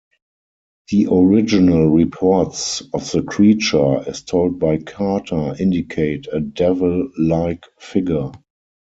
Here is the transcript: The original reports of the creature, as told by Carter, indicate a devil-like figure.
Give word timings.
The 0.89 1.05
original 1.11 1.91
reports 1.91 2.81
of 2.91 3.11
the 3.11 3.21
creature, 3.21 3.97
as 4.07 4.23
told 4.23 4.57
by 4.57 4.79
Carter, 4.79 5.55
indicate 5.59 6.25
a 6.33 6.39
devil-like 6.39 7.65
figure. 7.77 8.31